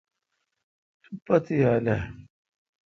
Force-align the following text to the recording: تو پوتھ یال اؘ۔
تو 1.03 1.09
پوتھ 1.25 1.47
یال 1.61 1.85
اؘ۔ 1.93 1.99